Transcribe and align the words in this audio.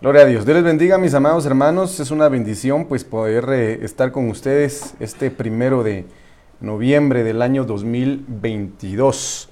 Gloria 0.00 0.22
a 0.22 0.26
Dios. 0.26 0.46
Dios 0.46 0.54
les 0.54 0.64
bendiga, 0.64 0.96
mis 0.96 1.12
amados 1.14 1.44
hermanos. 1.44 1.98
Es 1.98 2.12
una 2.12 2.28
bendición 2.28 2.84
pues 2.84 3.02
poder 3.02 3.48
eh, 3.50 3.84
estar 3.84 4.12
con 4.12 4.30
ustedes 4.30 4.94
este 5.00 5.28
primero 5.32 5.82
de 5.82 6.04
noviembre 6.60 7.24
del 7.24 7.42
año 7.42 7.64
2022. 7.64 9.48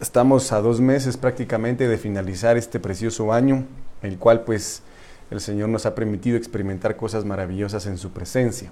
Estamos 0.00 0.52
a 0.52 0.60
dos 0.60 0.80
meses 0.80 1.16
prácticamente 1.16 1.88
de 1.88 1.98
finalizar 1.98 2.56
este 2.56 2.78
precioso 2.78 3.32
año, 3.32 3.66
el 4.02 4.16
cual 4.16 4.42
pues 4.42 4.84
el 5.32 5.40
Señor 5.40 5.70
nos 5.70 5.86
ha 5.86 5.96
permitido 5.96 6.36
experimentar 6.36 6.94
cosas 6.94 7.24
maravillosas 7.24 7.86
en 7.86 7.98
su 7.98 8.12
presencia. 8.12 8.70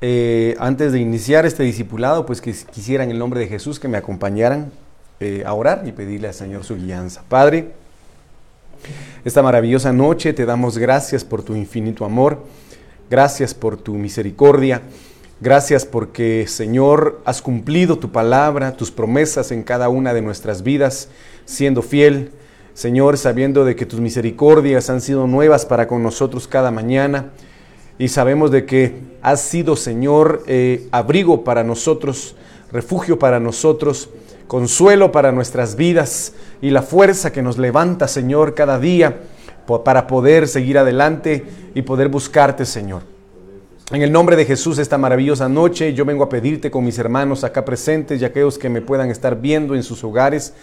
Eh, 0.00 0.56
antes 0.58 0.90
de 0.90 0.98
iniciar 0.98 1.46
este 1.46 1.62
discipulado, 1.62 2.26
pues 2.26 2.40
que 2.40 2.52
quisiera 2.52 3.04
en 3.04 3.12
el 3.12 3.20
nombre 3.20 3.38
de 3.38 3.46
Jesús 3.46 3.78
que 3.78 3.86
me 3.86 3.96
acompañaran 3.96 4.72
eh, 5.20 5.44
a 5.46 5.52
orar 5.52 5.84
y 5.86 5.92
pedirle 5.92 6.26
al 6.26 6.34
Señor 6.34 6.64
su 6.64 6.74
guianza. 6.74 7.22
Padre, 7.28 7.83
esta 9.24 9.42
maravillosa 9.42 9.92
noche 9.92 10.32
te 10.32 10.46
damos 10.46 10.78
gracias 10.78 11.24
por 11.24 11.42
tu 11.42 11.54
infinito 11.54 12.04
amor, 12.04 12.44
gracias 13.10 13.54
por 13.54 13.76
tu 13.76 13.94
misericordia, 13.94 14.82
gracias 15.40 15.84
porque 15.84 16.46
Señor 16.48 17.20
has 17.24 17.42
cumplido 17.42 17.98
tu 17.98 18.12
palabra, 18.12 18.76
tus 18.76 18.90
promesas 18.90 19.50
en 19.50 19.62
cada 19.62 19.88
una 19.88 20.14
de 20.14 20.22
nuestras 20.22 20.62
vidas, 20.62 21.08
siendo 21.44 21.82
fiel. 21.82 22.32
Señor, 22.74 23.18
sabiendo 23.18 23.64
de 23.64 23.76
que 23.76 23.86
tus 23.86 24.00
misericordias 24.00 24.90
han 24.90 25.00
sido 25.00 25.28
nuevas 25.28 25.64
para 25.64 25.86
con 25.86 26.02
nosotros 26.02 26.48
cada 26.48 26.72
mañana 26.72 27.30
y 27.98 28.08
sabemos 28.08 28.50
de 28.50 28.66
que 28.66 28.94
has 29.22 29.40
sido, 29.40 29.76
Señor, 29.76 30.42
eh, 30.46 30.88
abrigo 30.90 31.44
para 31.44 31.62
nosotros, 31.62 32.34
refugio 32.72 33.18
para 33.18 33.38
nosotros, 33.38 34.10
consuelo 34.46 35.12
para 35.12 35.32
nuestras 35.32 35.76
vidas 35.76 36.34
y 36.60 36.70
la 36.70 36.82
fuerza 36.82 37.32
que 37.32 37.42
nos 37.42 37.58
levanta, 37.58 38.08
Señor, 38.08 38.54
cada 38.54 38.78
día 38.78 39.20
para 39.84 40.06
poder 40.06 40.46
seguir 40.48 40.78
adelante 40.78 41.44
y 41.74 41.82
poder 41.82 42.08
buscarte, 42.08 42.64
Señor. 42.64 43.02
En 43.90 44.02
el 44.02 44.12
nombre 44.12 44.36
de 44.36 44.46
Jesús, 44.46 44.78
esta 44.78 44.96
maravillosa 44.96 45.48
noche, 45.48 45.92
yo 45.92 46.04
vengo 46.04 46.24
a 46.24 46.28
pedirte 46.28 46.70
con 46.70 46.84
mis 46.84 46.98
hermanos 46.98 47.44
acá 47.44 47.64
presentes 47.64 48.20
y 48.20 48.24
aquellos 48.24 48.58
que 48.58 48.70
me 48.70 48.80
puedan 48.80 49.10
estar 49.10 49.40
viendo 49.40 49.74
en 49.74 49.82
sus 49.82 50.02
hogares, 50.04 50.54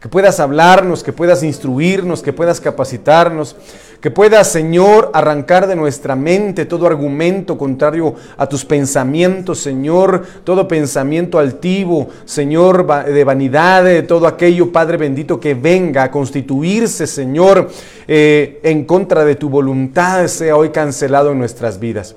que 0.00 0.08
puedas 0.08 0.40
hablarnos, 0.40 1.02
que 1.02 1.12
puedas 1.12 1.42
instruirnos, 1.42 2.22
que 2.22 2.32
puedas 2.32 2.58
capacitarnos, 2.58 3.54
que 4.00 4.10
puedas, 4.10 4.50
Señor, 4.50 5.10
arrancar 5.12 5.66
de 5.66 5.76
nuestra 5.76 6.16
mente 6.16 6.64
todo 6.64 6.86
argumento 6.86 7.58
contrario 7.58 8.14
a 8.38 8.46
tus 8.46 8.64
pensamientos, 8.64 9.58
Señor, 9.58 10.24
todo 10.42 10.66
pensamiento 10.66 11.38
altivo, 11.38 12.08
Señor, 12.24 12.86
de 13.04 13.24
vanidad, 13.24 13.84
de 13.84 14.02
todo 14.02 14.26
aquello, 14.26 14.72
Padre 14.72 14.96
bendito, 14.96 15.38
que 15.38 15.52
venga 15.52 16.04
a 16.04 16.10
constituirse, 16.10 17.06
Señor, 17.06 17.68
eh, 18.08 18.58
en 18.62 18.86
contra 18.86 19.26
de 19.26 19.34
tu 19.34 19.50
voluntad, 19.50 20.26
sea 20.28 20.56
hoy 20.56 20.70
cancelado 20.70 21.32
en 21.32 21.38
nuestras 21.38 21.78
vidas. 21.78 22.16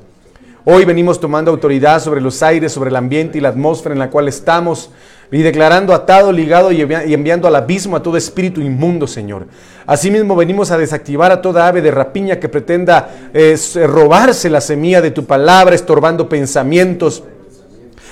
Hoy 0.63 0.85
venimos 0.85 1.19
tomando 1.19 1.51
autoridad 1.51 2.01
sobre 2.01 2.21
los 2.21 2.41
aires, 2.41 2.71
sobre 2.71 2.89
el 2.89 2.95
ambiente 2.95 3.37
y 3.37 3.41
la 3.41 3.49
atmósfera 3.49 3.91
en 3.91 3.99
la 3.99 4.09
cual 4.09 4.29
estamos 4.29 4.89
y 5.33 5.41
declarando 5.41 5.95
atado, 5.95 6.31
ligado 6.31 6.71
y 6.71 6.81
enviando 6.81 7.47
al 7.47 7.55
abismo 7.55 7.95
a 7.95 8.03
todo 8.03 8.17
espíritu 8.17 8.61
inmundo, 8.61 9.07
Señor. 9.07 9.47
Asimismo 9.87 10.35
venimos 10.35 10.69
a 10.69 10.77
desactivar 10.77 11.31
a 11.31 11.41
toda 11.41 11.67
ave 11.67 11.81
de 11.81 11.89
rapiña 11.89 12.39
que 12.39 12.49
pretenda 12.49 13.09
robarse 13.87 14.47
la 14.51 14.61
semilla 14.61 15.01
de 15.01 15.09
tu 15.09 15.25
palabra, 15.25 15.73
estorbando 15.73 16.29
pensamientos, 16.29 17.23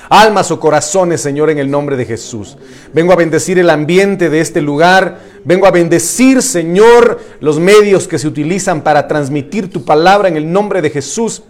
almas 0.08 0.50
o 0.50 0.58
corazones, 0.58 1.20
Señor, 1.20 1.48
en 1.50 1.58
el 1.58 1.70
nombre 1.70 1.96
de 1.96 2.06
Jesús. 2.06 2.58
Vengo 2.92 3.12
a 3.12 3.16
bendecir 3.16 3.56
el 3.56 3.70
ambiente 3.70 4.28
de 4.28 4.40
este 4.40 4.60
lugar. 4.60 5.20
Vengo 5.44 5.68
a 5.68 5.70
bendecir, 5.70 6.42
Señor, 6.42 7.20
los 7.38 7.60
medios 7.60 8.08
que 8.08 8.18
se 8.18 8.26
utilizan 8.26 8.82
para 8.82 9.06
transmitir 9.06 9.70
tu 9.70 9.84
palabra 9.84 10.26
en 10.26 10.36
el 10.36 10.50
nombre 10.50 10.82
de 10.82 10.90
Jesús. 10.90 11.44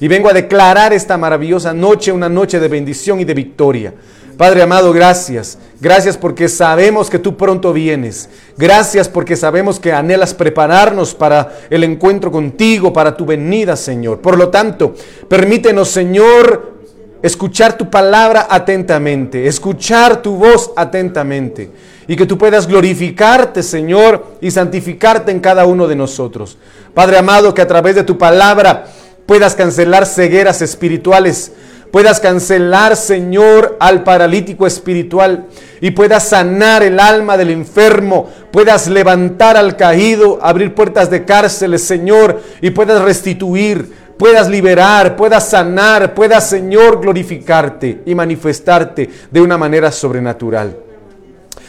Y 0.00 0.08
vengo 0.08 0.30
a 0.30 0.32
declarar 0.32 0.94
esta 0.94 1.18
maravillosa 1.18 1.74
noche 1.74 2.12
una 2.12 2.30
noche 2.30 2.58
de 2.58 2.68
bendición 2.68 3.20
y 3.20 3.24
de 3.24 3.34
victoria. 3.34 3.92
Padre 4.38 4.62
amado, 4.62 4.92
gracias. 4.92 5.58
Gracias 5.80 6.16
porque 6.16 6.48
sabemos 6.48 7.10
que 7.10 7.18
tú 7.18 7.36
pronto 7.36 7.72
vienes. 7.72 8.28
Gracias 8.56 9.08
porque 9.08 9.34
sabemos 9.34 9.80
que 9.80 9.92
anhelas 9.92 10.32
prepararnos 10.32 11.12
para 11.12 11.54
el 11.68 11.82
encuentro 11.82 12.30
contigo, 12.30 12.92
para 12.92 13.16
tu 13.16 13.26
venida, 13.26 13.74
Señor. 13.74 14.20
Por 14.20 14.38
lo 14.38 14.48
tanto, 14.48 14.94
permítenos, 15.26 15.88
Señor, 15.88 16.74
escuchar 17.20 17.76
tu 17.76 17.90
palabra 17.90 18.46
atentamente, 18.48 19.48
escuchar 19.48 20.22
tu 20.22 20.36
voz 20.36 20.70
atentamente. 20.76 21.72
Y 22.06 22.14
que 22.14 22.24
tú 22.24 22.38
puedas 22.38 22.68
glorificarte, 22.68 23.64
Señor, 23.64 24.24
y 24.40 24.52
santificarte 24.52 25.32
en 25.32 25.40
cada 25.40 25.66
uno 25.66 25.88
de 25.88 25.96
nosotros. 25.96 26.58
Padre 26.94 27.18
amado, 27.18 27.52
que 27.52 27.62
a 27.62 27.66
través 27.66 27.96
de 27.96 28.04
tu 28.04 28.16
palabra 28.16 28.86
puedas 29.26 29.56
cancelar 29.56 30.06
cegueras 30.06 30.62
espirituales 30.62 31.52
puedas 31.90 32.20
cancelar, 32.20 32.96
Señor, 32.96 33.76
al 33.80 34.04
paralítico 34.04 34.66
espiritual 34.66 35.46
y 35.80 35.90
puedas 35.92 36.28
sanar 36.28 36.82
el 36.82 37.00
alma 37.00 37.36
del 37.36 37.50
enfermo, 37.50 38.28
puedas 38.50 38.88
levantar 38.88 39.56
al 39.56 39.76
caído, 39.76 40.38
abrir 40.42 40.74
puertas 40.74 41.10
de 41.10 41.24
cárceles, 41.24 41.84
Señor, 41.84 42.40
y 42.60 42.70
puedas 42.70 43.02
restituir, 43.02 43.92
puedas 44.18 44.48
liberar, 44.48 45.16
puedas 45.16 45.48
sanar, 45.48 46.14
puedas, 46.14 46.48
Señor, 46.48 47.00
glorificarte 47.00 48.02
y 48.04 48.14
manifestarte 48.14 49.08
de 49.30 49.40
una 49.40 49.56
manera 49.56 49.92
sobrenatural. 49.92 50.87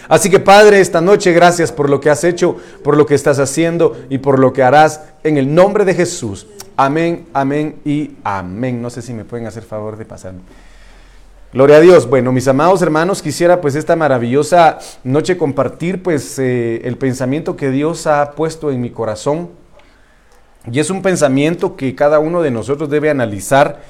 Así 0.07 0.29
que 0.29 0.39
Padre, 0.39 0.79
esta 0.79 1.01
noche 1.01 1.33
gracias 1.33 1.71
por 1.71 1.89
lo 1.89 2.01
que 2.01 2.09
has 2.09 2.23
hecho, 2.23 2.57
por 2.83 2.97
lo 2.97 3.05
que 3.05 3.15
estás 3.15 3.39
haciendo 3.39 3.95
y 4.09 4.17
por 4.17 4.39
lo 4.39 4.53
que 4.53 4.63
harás 4.63 5.01
en 5.23 5.37
el 5.37 5.53
nombre 5.53 5.85
de 5.85 5.93
Jesús. 5.93 6.47
Amén, 6.75 7.27
amén 7.33 7.75
y 7.85 8.11
amén. 8.23 8.81
No 8.81 8.89
sé 8.89 9.01
si 9.01 9.13
me 9.13 9.25
pueden 9.25 9.45
hacer 9.45 9.63
favor 9.63 9.97
de 9.97 10.05
pasar. 10.05 10.33
Gloria 11.51 11.77
a 11.77 11.79
Dios. 11.79 12.09
Bueno, 12.09 12.31
mis 12.31 12.47
amados 12.47 12.81
hermanos, 12.81 13.21
quisiera 13.21 13.59
pues 13.59 13.75
esta 13.75 13.95
maravillosa 13.95 14.79
noche 15.03 15.37
compartir 15.37 16.01
pues 16.01 16.39
eh, 16.39 16.81
el 16.85 16.97
pensamiento 16.97 17.55
que 17.55 17.69
Dios 17.69 18.07
ha 18.07 18.31
puesto 18.31 18.71
en 18.71 18.81
mi 18.81 18.91
corazón. 18.91 19.49
Y 20.71 20.79
es 20.79 20.89
un 20.89 21.01
pensamiento 21.01 21.75
que 21.75 21.95
cada 21.95 22.19
uno 22.19 22.41
de 22.41 22.51
nosotros 22.51 22.89
debe 22.89 23.09
analizar 23.09 23.81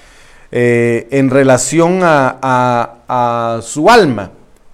eh, 0.51 1.07
en 1.11 1.29
relación 1.29 1.99
a 2.01 3.59
su 3.61 3.89
alma 3.89 4.31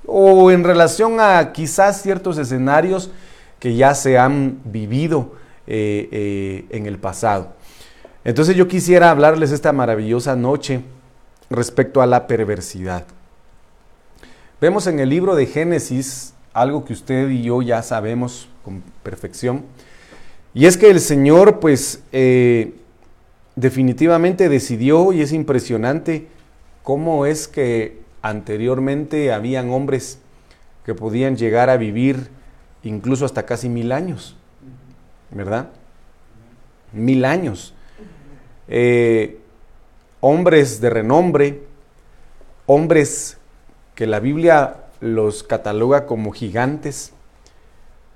o 0.08 0.52
en 0.52 0.64
relación 0.64 1.20
a 1.20 1.52
quizás 1.54 2.02
ciertos 2.02 2.38
escenarios 2.38 3.12
que 3.60 3.76
ya 3.76 3.96
se 3.96 4.18
han 4.18 4.60
vivido 4.66 5.34
eh, 5.68 6.10
eh, 6.12 6.66
en 6.70 6.86
el 6.86 6.98
pasado. 6.98 7.54
Entonces 8.24 8.56
yo 8.56 8.68
quisiera 8.68 9.12
hablarles 9.12 9.52
esta 9.52 9.72
maravillosa 9.72 10.36
noche 10.36 10.82
respecto 11.50 12.02
a 12.02 12.06
la 12.06 12.28
perversidad. 12.28 13.06
Vemos 14.62 14.88
en 14.88 15.00
el 15.00 15.10
libro 15.10 15.36
de 15.36 15.46
Génesis 15.46 16.34
algo 16.54 16.86
que 16.86 16.94
usted 16.94 17.30
y 17.30 17.44
yo 17.44 17.62
ya 17.62 17.84
sabemos 17.84 18.48
con 18.64 18.82
perfección, 19.04 19.64
y 20.54 20.68
es 20.68 20.78
que 20.78 20.90
el 20.90 21.02
Señor 21.02 21.60
pues 21.60 22.02
eh, 22.14 22.76
definitivamente 23.56 24.48
decidió, 24.48 25.12
y 25.12 25.22
es 25.22 25.34
impresionante, 25.34 26.28
cómo 26.82 27.26
es 27.26 27.48
que 27.48 28.05
anteriormente 28.26 29.32
habían 29.32 29.70
hombres 29.70 30.18
que 30.84 30.96
podían 30.96 31.38
llegar 31.38 31.70
a 31.70 31.78
vivir 31.78 32.30
incluso 32.82 33.24
hasta 33.24 33.46
casi 33.46 33.70
mil 33.70 33.92
años, 33.92 34.36
¿verdad? 35.30 35.70
Mil 36.92 37.24
años. 37.24 37.76
Eh, 38.68 39.40
hombres 40.22 40.82
de 40.82 40.90
renombre, 40.90 41.62
hombres 42.66 43.38
que 43.94 44.08
la 44.08 44.20
Biblia 44.20 44.78
los 45.02 45.44
cataloga 45.44 46.08
como 46.08 46.32
gigantes, 46.32 47.14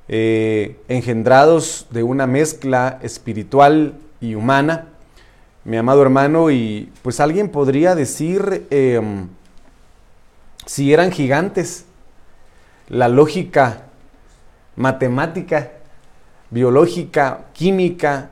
eh, 0.07 0.79
engendrados 0.87 1.85
de 1.91 2.01
una 2.01 2.25
mezcla 2.25 2.97
espiritual 3.03 3.93
y 4.21 4.33
humana, 4.33 4.87
mi 5.65 5.77
amado 5.77 6.01
hermano, 6.01 6.49
y 6.49 6.91
pues 7.03 7.19
alguien 7.19 7.49
podría 7.49 7.93
decir, 7.93 8.65
em, 8.71 9.27
si 10.69 10.93
eran 10.93 11.11
gigantes, 11.11 11.85
la 12.89 13.07
lógica 13.07 13.87
matemática, 14.75 15.71
biológica, 16.51 17.45
química 17.53 18.29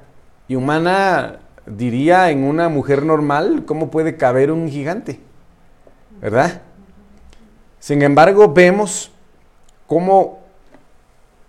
y 0.47 0.53
humana 0.53 1.39
diría 1.65 2.29
en 2.29 2.43
una 2.43 2.69
mujer 2.69 3.01
normal 3.01 3.63
cómo 3.65 3.89
puede 3.89 4.17
caber 4.17 4.51
un 4.51 4.69
gigante, 4.69 5.19
¿verdad? 6.21 6.61
Sin 7.79 8.03
embargo, 8.03 8.53
vemos 8.53 9.09
cómo 9.87 10.43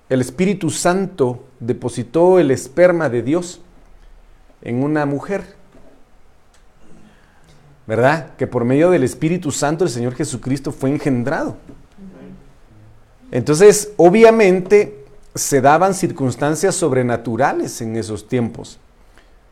el 0.08 0.23
Espíritu 0.23 0.70
Santo 0.70 1.44
depositó 1.61 2.38
el 2.38 2.50
esperma 2.50 3.11
de 3.11 3.20
Dios 3.20 3.61
en 4.62 4.82
una 4.82 5.05
mujer. 5.05 5.57
¿Verdad? 7.88 8.37
Que 8.37 8.46
por 8.46 8.67
medio 8.67 8.90
del 8.90 9.02
Espíritu 9.02 9.50
Santo 9.50 9.82
el 9.82 9.90
Señor 9.90 10.14
Jesucristo 10.14 10.73
fue 10.73 10.90
engendrado. 10.90 11.56
Entonces, 13.31 13.93
obviamente, 13.96 15.05
se 15.35 15.62
daban 15.62 15.94
circunstancias 15.94 16.75
sobrenaturales 16.75 17.81
en 17.81 17.96
esos 17.96 18.29
tiempos. 18.29 18.79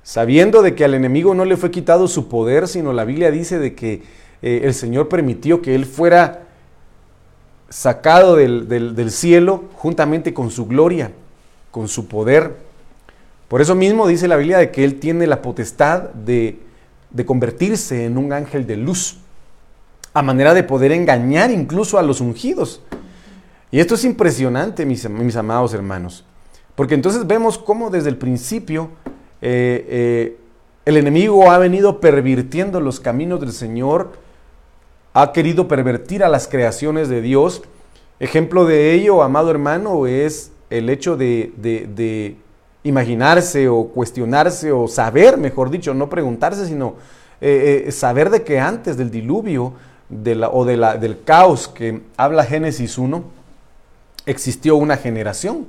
Sabiendo 0.03 0.61
de 0.61 0.75
que 0.75 0.85
al 0.85 0.93
enemigo 0.93 1.35
no 1.35 1.47
le 1.47 1.56
fue 1.56 1.71
quitado 1.71 2.09
su 2.09 2.29
poder, 2.29 2.69
sino 2.69 2.93
la 2.93 3.06
Biblia 3.06 3.31
dice 3.31 3.59
de 3.59 3.75
que 3.75 4.03
eh, 4.43 4.61
el 4.65 4.75
Señor 4.75 5.09
permitió 5.09 5.62
que 5.62 5.75
él 5.75 5.87
fuera 5.87 6.43
sacado 7.71 8.37
del, 8.37 8.69
del 8.69 9.11
cielo 9.11 9.65
juntamente 9.77 10.35
con 10.35 10.50
su 10.50 10.67
gloria, 10.67 11.11
con 11.71 11.89
su 11.89 12.06
poder. 12.06 12.55
Por 13.49 13.62
eso 13.62 13.75
mismo 13.75 14.06
dice 14.06 14.29
la 14.29 14.37
Biblia 14.37 14.59
de 14.59 14.71
que 14.71 14.85
él 14.85 15.00
tiene 15.00 15.27
la 15.27 15.41
potestad 15.41 16.11
de, 16.11 16.66
de 17.11 17.25
convertirse 17.25 18.05
en 18.05 18.19
un 18.19 18.32
ángel 18.32 18.67
de 18.67 18.76
luz, 18.76 19.19
a 20.14 20.23
manera 20.23 20.55
de 20.55 20.62
poder 20.62 20.93
engañar 20.93 21.50
incluso 21.50 21.99
a 21.99 22.03
los 22.03 22.20
ungidos. 22.20 22.82
Y 23.70 23.81
esto 23.81 23.94
es 23.94 24.05
impresionante, 24.05 24.87
mis, 24.87 25.08
mis 25.08 25.37
amados 25.37 25.75
hermanos, 25.75 26.25
porque 26.75 26.94
entonces 26.94 27.26
vemos 27.26 27.58
cómo 27.58 27.91
desde 27.91 28.08
el 28.08 28.17
principio 28.17 28.91
eh, 29.43 29.87
eh, 29.88 30.38
el 30.85 30.97
enemigo 30.97 31.50
ha 31.50 31.58
venido 31.58 32.00
pervirtiendo 32.00 32.81
los 32.81 33.00
caminos 33.00 33.41
del 33.41 33.53
Señor, 33.53 34.12
ha 35.14 35.32
querido 35.32 35.67
pervertir 35.67 36.23
a 36.23 36.29
las 36.29 36.47
creaciones 36.47 37.08
de 37.08 37.23
Dios. 37.23 37.62
Ejemplo 38.20 38.67
de 38.67 38.93
ello, 38.93 39.23
amado 39.23 39.50
hermano, 39.50 40.06
es 40.06 40.53
el 40.70 40.88
hecho 40.88 41.17
de, 41.17 42.37
imaginarse 42.87 43.69
o 43.69 43.88
cuestionarse 43.88 44.73
o 44.73 44.88
saber, 44.88 45.37
mejor 45.37 45.71
dicho, 45.71 45.94
no 45.94 46.09
preguntarse, 46.09 46.67
sino 46.67 46.94
eh, 47.41 47.88
saber 47.93 48.31
de 48.31 48.43
que 48.43 48.61
antes 48.61 48.97
del 48.97 49.11
diluvio 49.11 49.75
o 50.53 50.65
del 50.65 51.23
caos 51.25 51.69
que 51.69 52.03
habla 52.17 52.44
Génesis 52.44 52.97
1, 52.97 53.25
existió 54.27 54.77
una 54.77 54.97
generación. 54.97 55.67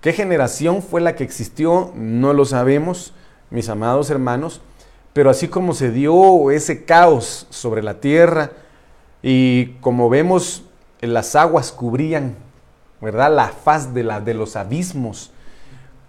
¿Qué 0.00 0.12
generación 0.12 0.82
fue 0.82 1.00
la 1.00 1.14
que 1.14 1.24
existió? 1.24 1.92
No 1.94 2.32
lo 2.32 2.44
sabemos, 2.46 3.12
mis 3.50 3.68
amados 3.68 4.08
hermanos, 4.10 4.62
pero 5.12 5.28
así 5.28 5.48
como 5.48 5.74
se 5.74 5.90
dio 5.90 6.50
ese 6.50 6.84
caos 6.84 7.46
sobre 7.50 7.82
la 7.82 8.00
tierra 8.00 8.52
y 9.22 9.74
como 9.80 10.08
vemos 10.08 10.62
las 11.00 11.34
aguas 11.36 11.72
cubrían, 11.72 12.36
¿verdad? 13.00 13.34
La 13.34 13.48
faz 13.48 13.92
de 13.92 14.34
los 14.34 14.56
abismos. 14.56 15.32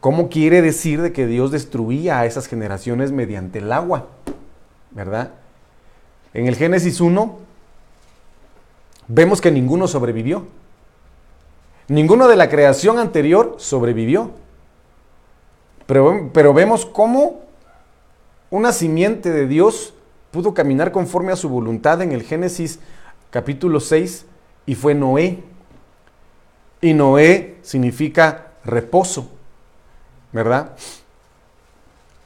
¿Cómo 0.01 0.29
quiere 0.29 0.63
decir 0.63 0.99
de 0.99 1.13
que 1.13 1.27
Dios 1.27 1.51
destruía 1.51 2.19
a 2.19 2.25
esas 2.25 2.47
generaciones 2.47 3.11
mediante 3.11 3.59
el 3.59 3.71
agua? 3.71 4.07
¿Verdad? 4.89 5.31
En 6.33 6.47
el 6.47 6.55
Génesis 6.55 6.99
1 6.99 7.37
vemos 9.07 9.41
que 9.41 9.51
ninguno 9.51 9.87
sobrevivió. 9.87 10.47
Ninguno 11.87 12.27
de 12.27 12.35
la 12.35 12.49
creación 12.49 12.97
anterior 12.97 13.55
sobrevivió. 13.59 14.31
Pero, 15.85 16.31
pero 16.33 16.53
vemos 16.55 16.85
cómo 16.85 17.41
una 18.49 18.71
simiente 18.71 19.29
de 19.29 19.45
Dios 19.45 19.93
pudo 20.31 20.55
caminar 20.55 20.91
conforme 20.91 21.31
a 21.31 21.35
su 21.35 21.47
voluntad 21.47 22.01
en 22.01 22.11
el 22.11 22.23
Génesis 22.23 22.79
capítulo 23.29 23.79
6 23.79 24.25
y 24.65 24.73
fue 24.73 24.95
Noé. 24.95 25.43
Y 26.81 26.95
Noé 26.95 27.57
significa 27.61 28.47
reposo, 28.65 29.29
¿verdad? 30.31 30.71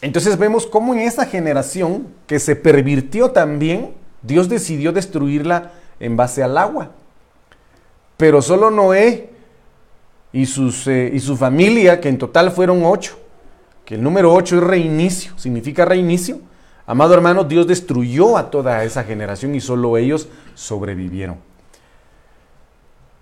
Entonces 0.01 0.37
vemos 0.37 0.67
cómo 0.67 0.93
en 0.93 1.01
esa 1.01 1.25
generación 1.25 2.07
que 2.27 2.39
se 2.39 2.55
pervirtió 2.55 3.31
también, 3.31 3.93
Dios 4.21 4.49
decidió 4.49 4.91
destruirla 4.91 5.71
en 5.99 6.15
base 6.15 6.43
al 6.43 6.57
agua. 6.57 6.91
Pero 8.17 8.41
solo 8.41 8.71
Noé 8.71 9.29
y, 10.31 10.45
sus, 10.45 10.87
eh, 10.87 11.11
y 11.13 11.19
su 11.19 11.37
familia, 11.37 11.99
que 11.99 12.09
en 12.09 12.17
total 12.17 12.51
fueron 12.51 12.83
ocho, 12.85 13.17
que 13.83 13.95
el 13.95 14.03
número 14.03 14.33
ocho 14.33 14.57
es 14.57 14.63
reinicio, 14.63 15.37
significa 15.37 15.85
reinicio. 15.85 16.39
Amado 16.87 17.13
hermano, 17.13 17.43
Dios 17.43 17.65
destruyó 17.65 18.37
a 18.37 18.51
toda 18.51 18.83
esa 18.83 19.03
generación 19.03 19.55
y 19.55 19.61
solo 19.61 19.97
ellos 19.97 20.27
sobrevivieron. 20.53 21.37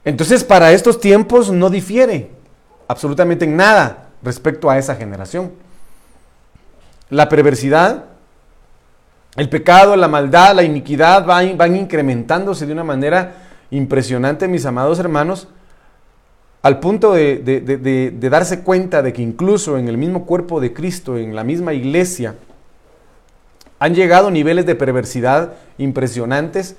Entonces, 0.05 0.43
para 0.43 0.73
estos 0.73 0.99
tiempos 0.99 1.49
no 1.49 1.69
difiere 1.69 2.29
absolutamente 2.87 3.45
en 3.45 3.55
nada 3.55 4.09
respecto 4.23 4.69
a 4.69 4.77
esa 4.77 4.95
generación. 4.95 5.51
La 7.09 7.29
perversidad, 7.29 8.05
el 9.35 9.49
pecado, 9.49 9.95
la 9.95 10.07
maldad, 10.07 10.55
la 10.55 10.63
iniquidad 10.63 11.25
van, 11.25 11.75
incrementándose 11.75 12.65
de 12.65 12.73
una 12.73 12.83
manera 12.83 13.33
impresionante, 13.71 14.47
mis 14.47 14.65
amados 14.65 14.99
hermanos, 14.99 15.47
al 16.61 16.79
punto 16.79 17.13
de, 17.13 18.13
darse 18.21 18.61
cuenta 18.61 19.01
de 19.01 19.11
que 19.11 19.21
incluso 19.21 19.77
en 19.77 19.87
el 19.87 19.97
mismo 19.97 20.25
cuerpo 20.25 20.61
de 20.61 20.73
Cristo, 20.73 21.17
en 21.17 21.35
la 21.35 21.43
misma 21.43 21.73
iglesia, 21.73 22.35
han 23.79 23.95
llegado 23.95 24.31
niveles 24.31 24.65
de 24.65 24.75
perversidad 24.75 25.53
impresionantes 25.77 26.77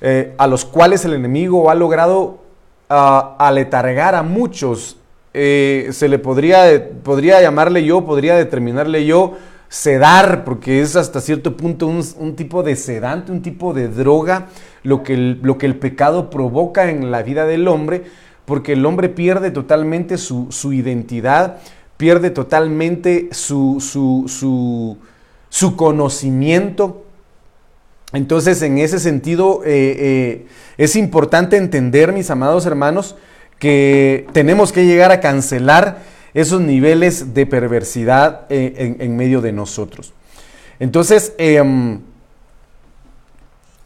eh, 0.00 0.34
a 0.38 0.48
los 0.48 0.64
cuales 0.64 1.04
el 1.04 1.12
enemigo 1.12 1.70
ha 1.70 1.76
logrado 1.76 2.42
ah, 2.88 3.36
aletargar 3.38 4.16
a 4.16 4.24
muchos. 4.24 4.96
Eh, 5.34 5.88
se 5.92 6.08
le 6.08 6.18
podría, 6.18 6.90
podría 7.02 7.40
llamarle 7.40 7.84
yo, 7.84 8.04
podría 8.04 8.36
determinarle 8.36 9.06
yo, 9.06 9.34
sedar, 9.68 10.44
porque 10.44 10.82
es 10.82 10.96
hasta 10.96 11.20
cierto 11.20 11.56
punto 11.56 11.86
un, 11.86 12.36
tipo 12.36 12.62
de 12.62 12.76
sedante, 12.76 13.32
un 13.32 13.42
tipo 13.42 13.72
de 13.72 13.88
droga, 13.88 14.48
lo 14.82 15.02
que, 15.02 15.16
lo 15.16 15.56
que 15.56 15.66
el 15.66 15.76
pecado 15.76 16.28
provoca 16.28 16.90
en 16.90 17.10
la 17.10 17.22
vida 17.22 17.46
del 17.46 17.68
hombre 17.68 18.04
porque 18.44 18.72
el 18.72 18.84
hombre 18.84 19.08
pierde 19.08 19.50
totalmente 19.50 20.18
su, 20.18 20.72
identidad, 20.72 21.58
pierde 21.96 22.30
totalmente 22.30 23.28
su, 23.30 23.78
su, 23.80 25.76
conocimiento. 25.76 27.04
Entonces, 28.12 28.60
en 28.62 28.78
ese 28.78 28.98
sentido, 28.98 29.62
eh, 29.64 29.96
eh, 29.98 30.46
es 30.76 30.96
importante 30.96 31.56
entender, 31.56 32.12
mis 32.12 32.30
amados 32.30 32.66
hermanos, 32.66 33.16
que 33.62 34.26
tenemos 34.32 34.72
que 34.72 34.86
llegar 34.86 35.12
a 35.12 35.20
cancelar 35.20 36.02
esos 36.34 36.60
niveles 36.60 37.32
de 37.32 37.46
perversidad 37.46 38.40
eh, 38.48 38.96
en, 38.98 39.16
medio 39.16 39.40
de 39.40 39.52
nosotros. 39.52 40.12
Entonces, 40.80 41.32
em, 41.38 42.00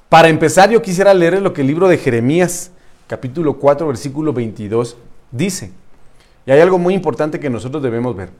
para 0.08 0.28
empezar, 0.28 0.70
yo 0.70 0.80
quisiera 0.80 1.12
leer 1.12 1.42
lo 1.42 1.52
que 1.52 1.60
el 1.60 1.66
libro 1.66 1.88
de 1.88 1.98
Jeremías 1.98 2.70
capítulo 3.06 3.58
4, 3.58 3.86
versículo 3.86 4.32
22, 4.32 4.96
dice, 5.30 5.72
y 6.46 6.52
hay 6.52 6.60
algo 6.60 6.78
muy 6.78 6.94
importante 6.94 7.38
que 7.38 7.50
nosotros 7.50 7.82
debemos 7.82 8.16
ver, 8.16 8.30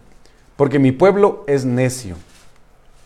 porque 0.57 0.79
mi 0.79 0.91
pueblo 0.91 1.45
es 1.47 1.67
necio. 1.67 2.17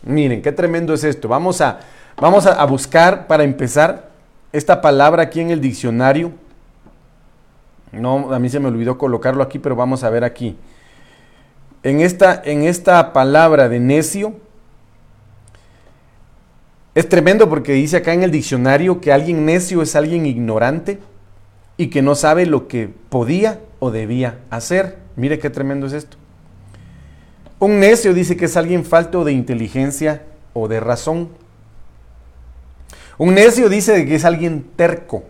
Miren, 0.04 0.40
qué 0.40 0.52
tremendo 0.52 0.94
es 0.94 1.02
esto. 1.02 1.26
Vamos 1.26 1.60
a, 1.60 1.80
vamos 2.16 2.46
a, 2.46 2.64
buscar 2.64 3.26
para 3.26 3.42
empezar 3.42 4.08
esta 4.52 4.80
palabra 4.80 5.24
aquí 5.24 5.40
en 5.40 5.50
el 5.50 5.60
diccionario. 5.60 6.30
No, 7.92 8.32
a 8.32 8.38
mí 8.38 8.48
se 8.48 8.60
me 8.60 8.68
olvidó 8.68 8.98
colocarlo 8.98 9.42
aquí, 9.42 9.58
pero 9.58 9.76
vamos 9.76 10.04
a 10.04 10.10
ver 10.10 10.24
aquí. 10.24 10.56
En 11.82 12.00
esta, 12.00 12.40
en 12.44 12.62
esta 12.62 13.12
palabra 13.12 13.68
de 13.68 13.80
necio, 13.80 14.34
es 16.94 17.08
tremendo 17.08 17.48
porque 17.48 17.72
dice 17.72 17.98
acá 17.98 18.12
en 18.12 18.22
el 18.22 18.30
diccionario 18.30 19.00
que 19.00 19.12
alguien 19.12 19.44
necio 19.46 19.82
es 19.82 19.96
alguien 19.96 20.26
ignorante, 20.26 20.98
y 21.80 21.86
que 21.86 22.02
no 22.02 22.14
sabe 22.14 22.44
lo 22.44 22.68
que 22.68 22.90
podía 23.08 23.58
o 23.78 23.90
debía 23.90 24.40
hacer. 24.50 24.98
Mire 25.16 25.38
qué 25.38 25.48
tremendo 25.48 25.86
es 25.86 25.94
esto. 25.94 26.18
Un 27.58 27.80
necio 27.80 28.12
dice 28.12 28.36
que 28.36 28.44
es 28.44 28.56
alguien 28.58 28.84
falto 28.84 29.24
de 29.24 29.32
inteligencia 29.32 30.22
o 30.52 30.68
de 30.68 30.78
razón. 30.78 31.30
Un 33.16 33.32
necio 33.32 33.70
dice 33.70 34.04
que 34.04 34.16
es 34.16 34.26
alguien 34.26 34.62
terco, 34.76 35.24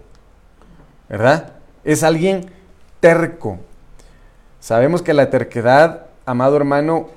¿verdad? 1.09 1.53
Es 1.85 2.03
alguien 2.03 2.51
terco. 3.01 3.59
Sabemos 4.61 5.03
que 5.03 5.15
la 5.15 5.31
terquedad, 5.31 6.07
amado 6.27 6.57
hermano, 6.57 7.09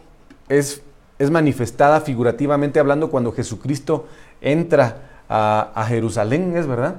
es, 0.49 0.81
es 1.19 1.29
manifestada 1.29 2.01
figurativamente 2.01 2.79
hablando 2.79 3.09
cuando 3.11 3.31
Jesucristo 3.31 4.07
entra 4.41 4.97
a, 5.29 5.71
a 5.75 5.85
Jerusalén, 5.85 6.55
¿es 6.55 6.67
verdad? 6.67 6.95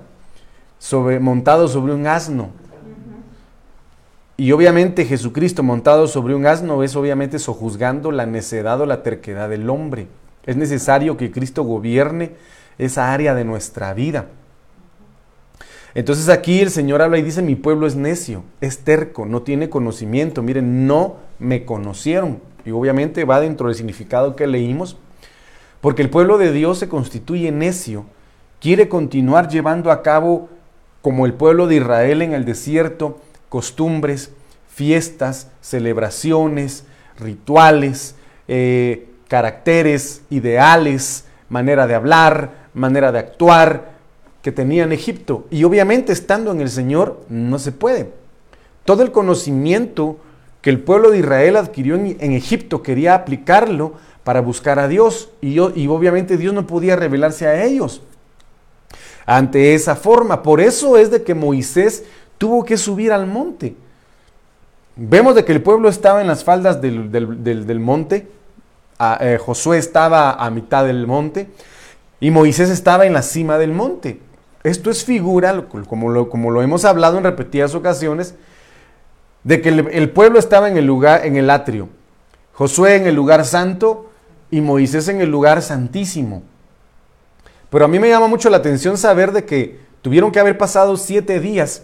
montado 1.21 1.69
sobre 1.69 1.95
un 1.95 2.07
asno. 2.07 2.51
Y 4.37 4.53
obviamente 4.53 5.05
Jesucristo 5.05 5.63
montado 5.63 6.09
sobre 6.09 6.35
un 6.35 6.47
asno 6.47 6.83
es 6.83 6.97
obviamente 6.97 7.39
sojuzgando 7.39 8.11
la 8.11 8.27
necedad 8.27 8.81
o 8.81 8.87
la 8.87 9.03
terquedad 9.03 9.49
del 9.49 9.71
hombre. 9.71 10.09
Es 10.45 10.57
necesario 10.57 11.17
que 11.17 11.31
Cristo 11.31 11.63
gobierne 11.63 12.33
esa 12.77 13.13
área 13.13 13.35
de 13.35 13.45
nuestra 13.45 13.95
vida. 13.95 14.27
Entonces 15.95 16.29
aquí 16.29 16.61
el 16.61 16.71
Señor 16.71 17.03
habla 17.03 17.19
y 17.19 17.23
dice, 17.23 17.41
mi 17.41 17.55
pueblo 17.55 17.87
es 17.87 17.95
necio, 17.95 18.43
es 18.61 18.79
terco, 18.79 19.27
no 19.27 19.43
tiene 19.43 19.71
conocimiento. 19.71 20.43
Miren, 20.43 20.87
no 20.87 21.17
me 21.39 21.65
conocieron. 21.65 22.41
Y 22.65 22.73
obviamente 22.73 23.25
va 23.25 23.41
dentro 23.41 23.69
del 23.69 23.77
significado 23.77 24.35
que 24.35 24.47
leímos, 24.47 24.97
porque 25.81 26.03
el 26.03 26.11
pueblo 26.11 26.39
de 26.39 26.51
Dios 26.51 26.79
se 26.79 26.89
constituye 26.89 27.53
necio, 27.53 28.07
quiere 28.61 28.89
continuar 28.89 29.49
llevando 29.49 29.91
a 29.93 30.03
cabo 30.03 30.49
como 31.03 31.27
el 31.27 31.35
pueblo 31.35 31.67
de 31.67 31.77
Israel 31.77 32.23
en 32.23 32.33
el 32.33 32.47
desierto, 32.47 33.21
costumbres, 33.51 34.33
fiestas, 34.69 35.51
celebraciones, 35.61 36.85
rituales, 37.19 38.17
eh, 38.49 39.11
caracteres, 39.29 40.23
ideales, 40.31 41.27
manera 41.51 41.87
de 41.87 41.95
hablar, 41.95 42.69
manera 42.73 43.13
de 43.13 43.19
actuar 43.19 43.94
que 44.45 44.53
tenía 44.53 44.85
en 44.85 44.93
Egipto. 44.93 45.47
Y 45.51 45.65
obviamente 45.65 46.13
estando 46.13 46.53
en 46.53 46.61
el 46.61 46.69
Señor 46.69 47.19
no 47.31 47.59
se 47.59 47.73
puede. 47.73 48.11
Todo 48.85 49.03
el 49.03 49.11
conocimiento 49.11 50.19
que 50.61 50.69
el 50.69 50.81
pueblo 50.81 51.11
de 51.11 51.21
Israel 51.21 51.57
adquirió 51.57 51.95
en, 51.95 52.33
Egipto 52.33 52.83
quería 52.83 53.15
aplicarlo 53.15 53.95
para 54.23 54.43
buscar 54.43 54.79
a 54.79 54.87
Dios 54.87 55.31
y, 55.41 55.59
obviamente 55.59 56.37
Dios 56.37 56.53
no 56.53 56.67
podía 56.67 56.95
revelarse 56.95 57.47
a 57.47 57.65
ellos 57.65 58.03
ante 59.25 59.75
esa 59.75 59.97
forma. 59.97 60.43
Por 60.43 60.61
eso 60.61 60.99
es 60.99 61.11
de 61.11 61.23
que 61.23 61.35
Moisés 61.35 62.05
tuvo 62.37 62.67
que 62.67 62.77
subir 62.77 63.13
al 63.13 63.27
monte. 63.27 63.75
Vemos 64.95 65.35
de 65.37 65.47
que 65.47 65.53
el 65.53 65.63
pueblo 65.63 65.89
estaba 65.89 66.21
en 66.21 66.27
las 66.27 66.45
faldas 66.45 66.83
del, 66.83 67.81
monte, 67.81 68.29
eh, 69.21 69.39
Josué 69.43 69.79
estaba 69.79 70.33
a 70.33 70.51
mitad 70.51 70.85
del 70.85 71.07
monte 71.07 71.49
y 72.21 72.31
Moisés 72.31 72.69
estaba 72.69 73.07
en 73.07 73.15
la 73.15 73.23
cima 73.23 73.57
del 73.57 73.73
monte. 73.73 74.21
Esto 74.65 74.91
es 74.91 75.05
figura, 75.05 75.67
como 75.89 76.11
lo, 76.51 76.63
hemos 76.63 76.87
hablado 76.87 77.19
en 77.19 77.25
repetidas 77.25 77.75
ocasiones, 77.75 78.35
de 79.43 79.61
que 79.61 79.69
el, 79.69 80.11
pueblo 80.11 80.39
estaba 80.39 80.71
en 80.71 80.79
el 80.79 80.87
lugar, 80.87 81.27
en 81.27 81.37
el 81.37 81.51
atrio, 81.51 81.91
Josué 82.55 82.97
en 82.97 83.07
el 83.07 83.15
lugar 83.15 83.45
santo 83.45 84.11
y 84.51 84.61
Moisés 84.61 85.09
en 85.09 85.21
el 85.21 85.31
lugar 85.31 85.61
santísimo. 85.61 86.45
Pero 87.69 87.85
a 87.85 87.89
mí 87.89 87.99
me 87.99 88.09
llama 88.09 88.29
mucho 88.29 88.49
la 88.49 88.59
atención 88.59 88.97
saber 88.97 89.33
de 89.33 89.45
que 89.45 89.81
tuvieron 90.01 90.31
que 90.31 90.41
haber 90.41 90.57
pasado 90.57 90.97
siete 90.97 91.41
días 91.41 91.83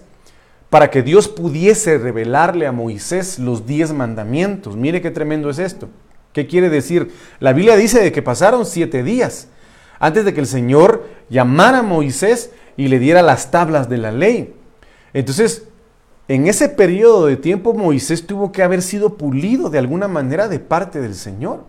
para 0.71 0.89
que 0.91 1.03
Dios 1.03 1.29
pudiese 1.29 1.99
revelarle 1.99 2.67
a 2.67 2.73
Moisés 2.73 3.39
los 3.41 3.67
diez 3.67 3.93
mandamientos. 3.93 4.77
Mire 4.77 5.03
qué 5.03 5.11
tremendo 5.11 5.51
es 5.51 5.59
esto. 5.59 5.89
¿Qué 6.33 6.47
quiere 6.47 6.71
decir? 6.71 7.13
La 7.41 7.53
Biblia 7.53 7.77
dice 7.77 8.01
de 8.01 8.13
que 8.13 8.23
pasaron 8.23 8.65
siete 8.65 9.03
días 9.03 9.49
antes 9.99 10.25
de 10.25 10.33
que 10.33 10.41
el 10.41 10.47
Señor 10.47 11.07
llamara 11.29 11.81
a 11.81 11.83
Moisés 11.83 12.53
y 12.81 12.89
le 12.89 12.99
diera 12.99 13.21
las 13.21 13.51
tablas 13.51 13.91
de 13.91 13.99
la 13.99 14.11
ley. 14.11 14.55
Entonces, 15.13 15.65
en 16.29 16.47
ese 16.47 16.71
periodo 16.71 17.27
de 17.27 17.37
tiempo 17.37 17.75
Moisés 17.75 18.27
tuvo 18.27 18.53
que 18.53 18.63
haber 18.63 18.81
sido 18.81 19.19
pulido 19.19 19.69
de 19.69 19.79
alguna 19.79 20.09
manera 20.09 20.49
de 20.49 20.61
parte 20.61 20.99
del 21.03 21.15
Señor 21.15 21.65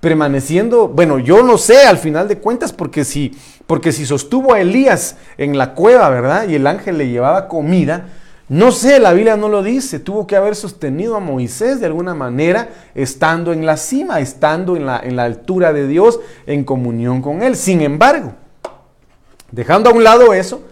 permaneciendo, 0.00 0.88
bueno, 0.88 1.18
yo 1.18 1.42
no 1.42 1.58
sé 1.58 1.82
al 1.82 1.98
final 1.98 2.26
de 2.26 2.38
cuentas, 2.38 2.72
porque 2.72 3.04
si, 3.04 3.36
porque 3.66 3.92
si 3.92 4.06
sostuvo 4.06 4.54
a 4.54 4.60
Elías 4.62 5.16
en 5.36 5.58
la 5.58 5.74
cueva, 5.74 6.08
¿verdad? 6.08 6.48
Y 6.48 6.54
el 6.54 6.66
ángel 6.66 6.96
le 6.96 7.10
llevaba 7.10 7.46
comida, 7.46 8.06
no 8.48 8.72
sé, 8.72 8.98
la 8.98 9.12
Biblia 9.12 9.36
no 9.36 9.50
lo 9.50 9.62
dice, 9.62 9.98
tuvo 9.98 10.26
que 10.26 10.36
haber 10.36 10.56
sostenido 10.56 11.16
a 11.16 11.20
Moisés 11.20 11.80
de 11.80 11.86
alguna 11.86 12.14
manera, 12.14 12.70
estando 12.94 13.52
en 13.52 13.66
la 13.66 13.76
cima, 13.76 14.20
estando 14.20 14.74
en 14.74 14.86
la, 14.86 15.00
en 15.00 15.16
la 15.16 15.24
altura 15.24 15.74
de 15.74 15.86
Dios, 15.86 16.18
en 16.46 16.64
comunión 16.64 17.20
con 17.20 17.42
Él. 17.42 17.56
Sin 17.56 17.82
embargo, 17.82 18.32
dejando 19.52 19.90
a 19.90 19.92
un 19.92 20.04
lado 20.04 20.34
eso, 20.34 20.62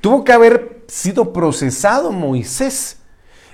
tuvo 0.00 0.24
que 0.24 0.32
haber 0.32 0.82
sido 0.86 1.32
procesado 1.32 2.12
Moisés 2.12 2.98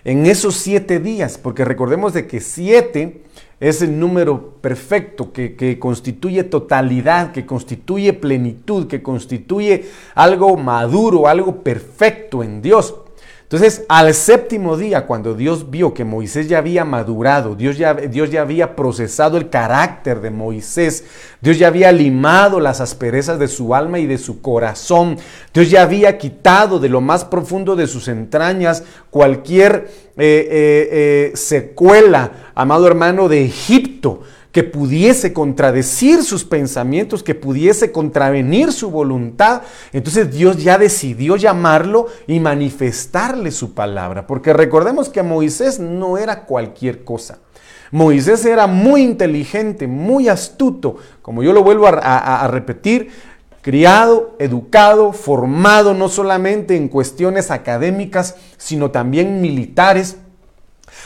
en 0.05 0.27
esos 0.27 0.55
siete 0.55 1.01
días, 1.01 1.39
porque 1.39 1.65
recordemos 1.65 2.13
de 2.13 2.27
que 2.27 2.41
siete 2.41 3.23
es 3.59 3.81
el 3.83 3.99
número 3.99 4.53
perfecto 4.61 5.33
que, 5.33 5.79
constituye 5.81 6.45
totalidad, 6.45 7.33
que 7.33 7.47
constituye 7.47 8.13
plenitud, 8.13 8.87
que 8.87 9.03
constituye 9.03 9.87
algo 10.15 10.57
maduro, 10.57 11.27
algo 11.27 11.63
perfecto 11.63 12.45
en 12.45 12.61
Dios. 12.63 12.95
Entonces, 13.47 13.85
al 13.89 14.13
séptimo 14.13 14.77
día, 14.77 15.07
cuando 15.07 15.33
Dios 15.33 15.71
vio 15.71 15.95
que 15.95 16.05
Moisés 16.05 16.49
ya 16.49 16.59
había 16.59 16.85
madurado, 16.85 17.55
Dios 17.55 17.79
ya, 17.79 17.95
Dios 17.95 18.29
ya 18.33 18.43
había 18.43 18.75
procesado 18.75 19.37
el 19.37 19.51
carácter 19.51 20.21
de 20.21 20.33
Moisés, 20.33 21.05
Dios 21.41 21.57
ya 21.57 21.69
había 21.69 21.93
limado 21.93 22.59
las 22.59 22.81
asperezas 22.81 23.39
de 23.39 23.47
su 23.47 23.73
alma 23.73 24.01
y 24.01 24.07
de 24.07 24.19
su 24.19 24.43
corazón, 24.43 25.17
Dios 25.55 25.71
ya 25.71 25.83
había 25.83 26.19
quitado 26.19 26.81
de 26.81 26.89
lo 26.89 27.01
más 27.01 27.25
profundo 27.25 27.77
de 27.77 27.87
sus 27.87 28.09
entrañas 28.09 28.83
cualquier 29.11 29.93
eh, 30.17 30.49
eh, 30.51 31.31
eh, 31.31 31.37
secuela, 31.37 32.51
amado 32.57 32.89
hermano, 32.89 33.29
de 33.29 33.45
Egipto 33.45 34.23
que 34.57 34.65
pudiese 34.65 35.35
contradecir 35.35 36.23
sus 36.23 36.43
pensamientos, 36.43 37.23
que 37.23 37.35
pudiese 37.35 37.93
contravenir 37.93 38.73
su 38.73 38.91
voluntad. 38.91 39.61
Entonces 39.93 40.33
Dios 40.33 40.65
ya 40.65 40.79
decidió 40.79 41.37
llamarlo 41.37 42.07
y 42.27 42.41
manifestarle 42.41 43.51
su 43.51 43.75
palabra, 43.75 44.27
porque 44.27 44.55
recordemos 44.55 45.11
que 45.11 45.23
Moisés 45.23 45.79
no 45.79 46.17
era 46.17 46.47
cualquier 46.47 47.05
cosa. 47.05 47.41
Moisés 47.91 48.47
era 48.47 48.67
muy 48.67 49.03
inteligente, 49.03 49.87
muy 49.87 50.31
astuto, 50.31 50.97
como 51.21 51.43
yo 51.43 51.53
lo 51.53 51.63
vuelvo 51.63 51.87
a, 51.87 52.49
repetir, 52.49 53.11
criado, 53.61 54.37
educado, 54.39 55.13
formado 55.13 55.93
no 55.93 56.09
solamente 56.09 56.77
en 56.77 56.89
cuestiones 56.89 57.51
académicas, 57.51 58.37
sino 58.57 58.91
también 58.91 59.43
militares 59.43 60.17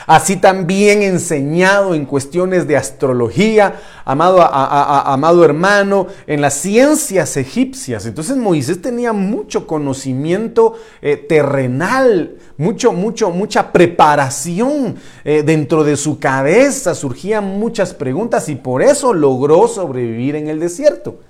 Así 0.07 0.37
también 0.37 1.03
enseñado 1.03 1.95
en 1.95 2.07
cuestiones 2.07 2.67
de 2.67 2.77
astrología, 2.77 3.81
amado, 4.05 4.43
amado 4.43 5.45
hermano, 5.45 6.07
en 6.27 6.41
las 6.41 6.55
ciencias 6.55 7.37
egipcias. 7.37 8.07
Entonces 8.07 8.37
Moisés 8.37 8.81
tenía 8.81 9.13
mucho 9.13 9.67
conocimiento 9.67 10.75
eh, 11.03 11.17
terrenal, 11.17 12.37
mucho, 12.57 12.93
mucho, 12.93 13.31
mucha 13.31 13.73
preparación 13.73 14.97
eh, 15.25 15.43
dentro 15.45 15.85
de 15.85 15.97
su 15.97 16.19
cabeza. 16.19 16.95
Surgían 16.95 17.59
muchas 17.59 17.95
preguntas 17.95 18.49
y 18.49 18.57
por 18.57 18.83
eso 18.83 19.13
logró 19.13 19.69
sobrevivir 19.69 20.37
en 20.37 20.49
el 20.49 20.61
desierto. 20.61 21.21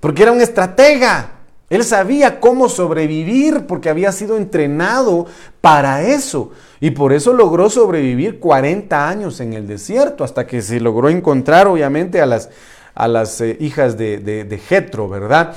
Porque 0.00 0.22
era 0.22 0.32
un 0.32 0.40
estratega. 0.40 1.35
Él 1.68 1.82
sabía 1.82 2.38
cómo 2.38 2.68
sobrevivir 2.68 3.66
porque 3.66 3.88
había 3.88 4.12
sido 4.12 4.36
entrenado 4.36 5.26
para 5.60 6.02
eso. 6.02 6.52
Y 6.80 6.92
por 6.92 7.12
eso 7.12 7.32
logró 7.32 7.68
sobrevivir 7.70 8.38
40 8.38 9.08
años 9.08 9.40
en 9.40 9.52
el 9.52 9.66
desierto, 9.66 10.22
hasta 10.22 10.46
que 10.46 10.62
se 10.62 10.78
logró 10.78 11.08
encontrar 11.08 11.66
obviamente 11.66 12.20
a 12.20 12.26
las, 12.26 12.50
a 12.94 13.08
las 13.08 13.40
eh, 13.40 13.56
hijas 13.60 13.96
de, 13.96 14.18
de, 14.18 14.58
Jetro, 14.58 15.08
¿verdad? 15.08 15.56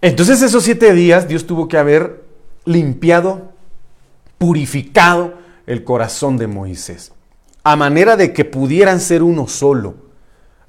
Entonces 0.00 0.40
esos 0.40 0.64
siete 0.64 0.94
días 0.94 1.28
Dios 1.28 1.46
tuvo 1.46 1.68
que 1.68 1.76
haber 1.76 2.22
limpiado, 2.64 3.52
purificado 4.38 5.34
el 5.66 5.84
corazón 5.84 6.38
de 6.38 6.46
Moisés, 6.46 7.12
a 7.62 7.76
manera 7.76 8.16
de 8.16 8.32
que 8.32 8.44
pudieran 8.44 9.00
ser 9.00 9.22
uno 9.22 9.48
solo 9.48 10.03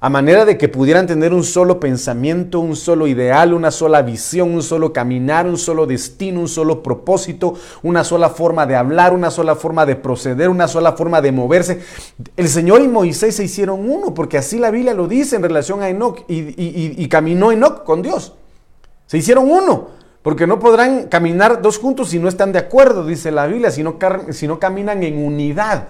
a 0.05 0.09
manera 0.09 0.45
de 0.45 0.55
que 0.55 0.69
pudieran 0.69 1.07
tener 1.07 1.33
un 1.33 1.43
solo 1.43 1.79
pensamiento, 1.79 2.59
un 2.59 2.75
solo 2.75 3.07
ideal, 3.07 3.55
una 3.55 3.71
sola 3.71 4.03
visión, 4.03 4.53
un 4.53 4.61
solo 4.61 4.93
caminar, 4.93 5.47
un 5.47 5.57
solo 5.57 5.87
destino, 5.87 6.41
un 6.41 6.47
solo 6.47 6.83
propósito, 6.83 7.55
una 7.81 8.03
sola 8.03 8.29
forma 8.29 8.67
de 8.67 8.75
hablar, 8.75 9.13
una 9.13 9.31
sola 9.31 9.55
forma 9.55 9.83
de 9.83 9.95
proceder, 9.95 10.49
una 10.49 10.67
sola 10.67 10.91
forma 10.91 11.21
de 11.21 11.31
moverse. 11.31 11.79
El 12.37 12.49
Señor 12.49 12.83
y 12.83 12.87
Moisés 12.87 13.35
se 13.35 13.45
hicieron 13.45 13.89
uno, 13.89 14.13
porque 14.13 14.37
así 14.37 14.59
la 14.59 14.69
Biblia 14.69 14.93
lo 14.93 15.07
dice 15.07 15.37
en 15.37 15.41
relación 15.41 15.81
a 15.81 15.89
Enoch, 15.89 16.23
y, 16.27 17.07
caminó 17.07 17.51
Enoch 17.51 17.83
con 17.83 18.03
Dios. 18.03 18.33
Se 19.07 19.17
hicieron 19.17 19.49
uno, 19.49 19.87
porque 20.21 20.45
no 20.45 20.59
podrán 20.59 21.07
caminar 21.07 21.63
dos 21.63 21.79
juntos 21.79 22.09
si 22.09 22.19
no 22.19 22.29
están 22.29 22.51
de 22.51 22.59
acuerdo, 22.59 23.07
dice 23.07 23.31
la 23.31 23.47
Biblia, 23.47 23.71
si 23.71 23.81
no, 23.81 23.97
si 24.29 24.47
no 24.47 24.59
caminan 24.59 25.01
en 25.01 25.17
unidad. 25.17 25.87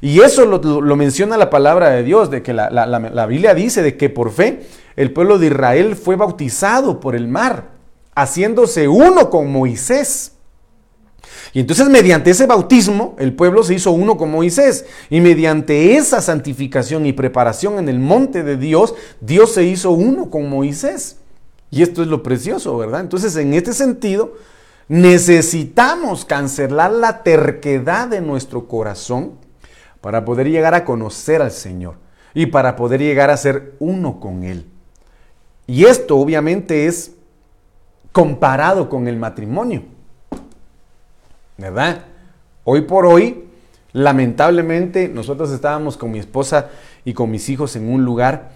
Y 0.00 0.20
eso 0.20 0.44
lo, 0.44 0.96
menciona 0.96 1.36
la 1.36 1.50
palabra 1.50 1.90
de 1.90 2.02
Dios, 2.02 2.30
de 2.30 2.42
que 2.42 2.52
la, 2.52 3.26
Biblia 3.26 3.54
dice 3.54 3.82
de 3.82 3.96
que 3.96 4.10
por 4.10 4.30
fe 4.30 4.66
el 4.96 5.12
pueblo 5.12 5.38
de 5.38 5.48
Israel 5.48 5.96
fue 5.96 6.16
bautizado 6.16 7.00
por 7.00 7.14
el 7.14 7.28
mar, 7.28 7.70
haciéndose 8.14 8.88
uno 8.88 9.30
con 9.30 9.50
Moisés. 9.50 10.32
Y 11.52 11.60
entonces 11.60 11.88
mediante 11.88 12.30
ese 12.30 12.46
bautismo 12.46 13.14
el 13.18 13.32
pueblo 13.32 13.62
se 13.62 13.74
hizo 13.74 13.92
uno 13.92 14.18
con 14.18 14.30
Moisés. 14.30 14.84
Y 15.08 15.20
mediante 15.20 15.96
esa 15.96 16.20
santificación 16.20 17.06
y 17.06 17.12
preparación 17.12 17.78
en 17.78 17.88
el 17.88 17.98
monte 17.98 18.42
de 18.42 18.56
Dios, 18.56 18.94
Dios 19.20 19.52
se 19.52 19.64
hizo 19.64 19.92
uno 19.92 20.28
con 20.28 20.50
Moisés. 20.50 21.16
Y 21.70 21.82
esto 21.82 22.02
es 22.02 22.08
lo 22.08 22.22
precioso, 22.22 22.76
¿verdad? 22.76 23.00
Entonces 23.00 23.34
en 23.36 23.54
este 23.54 23.72
sentido 23.72 24.34
necesitamos 24.88 26.24
cancelar 26.24 26.92
la 26.92 27.22
terquedad 27.22 28.08
de 28.08 28.20
nuestro 28.20 28.68
corazón 28.68 29.45
para 30.00 30.24
poder 30.24 30.48
llegar 30.48 30.74
a 30.74 30.84
conocer 30.84 31.42
al 31.42 31.50
Señor 31.50 31.96
y 32.34 32.46
para 32.46 32.76
poder 32.76 33.00
llegar 33.00 33.30
a 33.30 33.36
ser 33.36 33.74
uno 33.78 34.20
con 34.20 34.44
Él. 34.44 34.66
Y 35.66 35.84
esto 35.84 36.16
obviamente 36.16 36.86
es 36.86 37.14
comparado 38.12 38.88
con 38.88 39.08
el 39.08 39.16
matrimonio. 39.16 39.82
¿Verdad? 41.58 42.04
Hoy 42.64 42.82
por 42.82 43.06
hoy, 43.06 43.44
lamentablemente, 43.92 45.08
nosotros 45.08 45.50
estábamos 45.50 45.96
con 45.96 46.10
mi 46.10 46.18
esposa 46.18 46.68
y 47.04 47.14
con 47.14 47.30
mis 47.30 47.48
hijos 47.48 47.76
en 47.76 47.88
un 47.88 48.04
lugar 48.04 48.50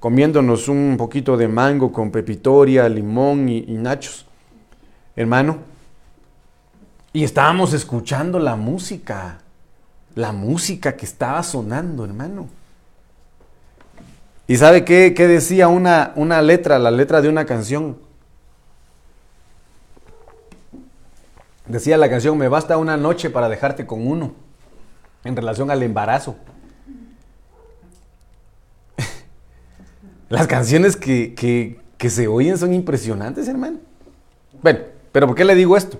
comiéndonos 0.00 0.68
un 0.68 0.96
poquito 0.96 1.36
de 1.36 1.48
mango 1.48 1.92
con 1.92 2.10
pepitoria, 2.10 2.88
limón 2.88 3.48
y, 3.48 3.62
nachos. 3.72 4.26
Hermano, 5.16 5.58
Y 7.12 7.24
estábamos 7.24 7.72
escuchando 7.72 8.38
la 8.38 8.54
música, 8.54 9.38
la 10.18 10.32
música 10.32 10.96
que 10.96 11.06
estaba 11.06 11.40
sonando, 11.44 12.04
hermano. 12.04 12.48
¿Y 14.48 14.56
sabe 14.56 14.84
qué, 14.84 15.14
qué 15.14 15.28
decía 15.28 15.68
una, 15.68 16.12
una 16.16 16.42
letra, 16.42 16.80
la 16.80 16.90
letra 16.90 17.20
de 17.20 17.28
una 17.28 17.44
canción? 17.46 17.96
Decía 21.66 21.96
la 21.96 22.10
canción, 22.10 22.36
me 22.36 22.48
basta 22.48 22.78
una 22.78 22.96
noche 22.96 23.30
para 23.30 23.48
dejarte 23.48 23.86
con 23.86 24.08
uno, 24.08 24.32
en 25.22 25.36
relación 25.36 25.70
al 25.70 25.84
embarazo. 25.84 26.34
Las 30.28 30.48
canciones 30.48 30.96
que, 30.96 31.32
que, 31.34 31.80
que, 31.96 32.10
se 32.10 32.26
oyen 32.26 32.58
son 32.58 32.74
impresionantes, 32.74 33.46
hermano. 33.46 33.78
Bueno, 34.62 34.80
pero 35.12 35.28
¿por 35.28 35.36
qué 35.36 35.44
le 35.44 35.54
digo 35.54 35.76
esto? 35.76 35.96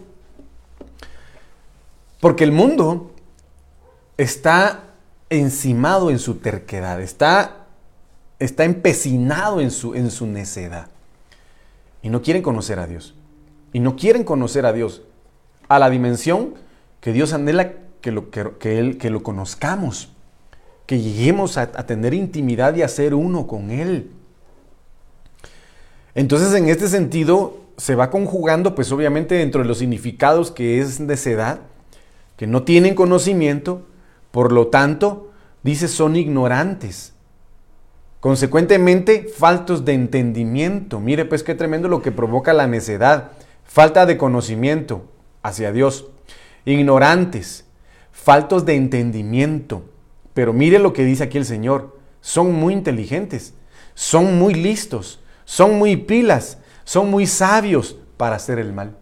Porque 2.18 2.42
el 2.42 2.50
mundo 2.50 3.12
está 4.18 4.84
encimado 5.30 6.10
en 6.10 6.18
su 6.18 6.34
terquedad, 6.34 7.00
está, 7.00 7.66
está 8.38 8.64
empecinado 8.64 9.60
en 9.60 9.70
su, 9.70 9.94
en 9.94 10.10
su 10.10 10.26
necedad. 10.26 10.88
Y 12.02 12.10
no 12.10 12.20
quieren 12.20 12.42
conocer 12.42 12.78
a 12.78 12.86
Dios. 12.86 13.14
Y 13.72 13.80
no 13.80 13.96
quieren 13.96 14.24
conocer 14.24 14.66
a 14.66 14.72
Dios 14.72 15.02
a 15.68 15.78
la 15.78 15.88
dimensión 15.88 16.54
que 17.00 17.12
Dios 17.12 17.32
anhela 17.32 17.72
que 18.00 18.12
lo, 18.12 18.30
que, 18.30 18.78
él, 18.78 18.98
que 18.98 19.10
lo 19.10 19.22
conozcamos, 19.22 20.10
que 20.86 21.00
lleguemos 21.00 21.58
a, 21.58 21.62
a 21.62 21.86
tener 21.86 22.14
intimidad 22.14 22.74
y 22.74 22.82
a 22.82 22.88
ser 22.88 23.14
uno 23.14 23.46
con 23.46 23.70
Él. 23.70 24.10
Entonces, 26.14 26.54
en 26.54 26.68
este 26.68 26.88
sentido, 26.88 27.58
se 27.76 27.94
va 27.94 28.10
conjugando, 28.10 28.74
pues 28.74 28.90
obviamente, 28.90 29.34
dentro 29.34 29.62
de 29.62 29.68
los 29.68 29.78
significados 29.78 30.50
que 30.50 30.80
es 30.80 30.98
necedad, 30.98 31.60
que 32.36 32.46
no 32.46 32.62
tienen 32.62 32.94
conocimiento, 32.94 33.86
por 34.38 34.52
lo 34.52 34.68
tanto, 34.68 35.32
dice, 35.64 35.88
son 35.88 36.14
ignorantes. 36.14 37.12
Consecuentemente, 38.20 39.26
faltos 39.26 39.84
de 39.84 39.94
entendimiento. 39.94 41.00
Mire, 41.00 41.24
pues 41.24 41.42
qué 41.42 41.56
tremendo 41.56 41.88
lo 41.88 42.02
que 42.02 42.12
provoca 42.12 42.52
la 42.52 42.68
necedad. 42.68 43.32
Falta 43.64 44.06
de 44.06 44.16
conocimiento 44.16 45.02
hacia 45.42 45.72
Dios. 45.72 46.06
Ignorantes, 46.66 47.64
faltos 48.12 48.64
de 48.64 48.76
entendimiento. 48.76 49.82
Pero 50.34 50.52
mire 50.52 50.78
lo 50.78 50.92
que 50.92 51.04
dice 51.04 51.24
aquí 51.24 51.38
el 51.38 51.44
Señor. 51.44 51.98
Son 52.20 52.52
muy 52.52 52.74
inteligentes, 52.74 53.54
son 53.94 54.38
muy 54.38 54.54
listos, 54.54 55.18
son 55.46 55.80
muy 55.80 55.96
pilas, 55.96 56.58
son 56.84 57.10
muy 57.10 57.26
sabios 57.26 57.96
para 58.16 58.36
hacer 58.36 58.60
el 58.60 58.72
mal. 58.72 58.96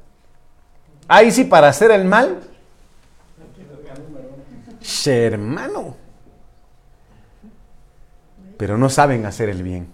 Ahí 1.08 1.30
sí, 1.30 1.44
para 1.44 1.68
hacer 1.68 1.90
el 1.90 2.06
mal. 2.06 2.40
Hermano. 5.06 5.96
Pero 8.56 8.78
no 8.78 8.88
saben 8.88 9.26
hacer 9.26 9.48
el 9.48 9.62
bien. 9.62 9.88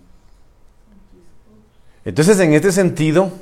Entonces, 2.04 2.38
en 2.40 2.52
este 2.52 2.72
sentido, 2.72 3.32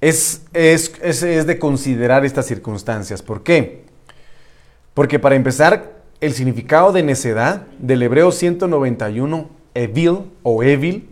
es, 0.00 0.42
es, 0.52 0.94
es, 1.02 1.46
de 1.46 1.58
considerar 1.58 2.24
estas 2.24 2.46
circunstancias. 2.46 3.22
¿Por 3.22 3.42
qué? 3.42 3.84
Porque 4.94 5.18
para 5.18 5.36
empezar, 5.36 6.00
el 6.20 6.32
significado 6.32 6.92
de 6.92 7.02
necedad 7.02 7.66
del 7.78 8.02
hebreo 8.02 8.32
191, 8.32 9.48
evil 9.74 10.18
o 10.42 10.62
evil, 10.62 11.08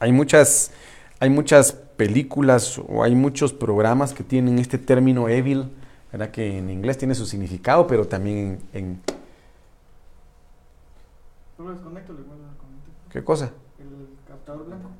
hay 0.00 0.12
muchas, 0.12 0.70
hay 1.18 1.30
muchas 1.30 1.72
películas 1.72 2.80
o 2.88 3.02
hay 3.02 3.14
muchos 3.14 3.52
programas 3.52 4.14
que 4.14 4.22
tienen 4.22 4.58
este 4.58 4.78
término 4.78 5.28
evil, 5.28 5.70
¿verdad? 6.12 6.30
que 6.30 6.58
en 6.58 6.70
inglés 6.70 6.98
tiene 6.98 7.14
su 7.14 7.26
significado, 7.26 7.86
pero 7.86 8.06
también 8.06 8.60
en... 8.72 8.80
en... 8.80 9.02
¿Qué 13.10 13.24
cosa? 13.24 13.52
El 13.78 14.08
captador 14.26 14.66
blanco. 14.66 14.90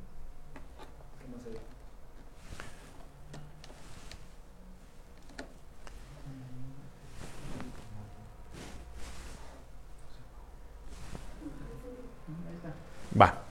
Va. 13.20 13.42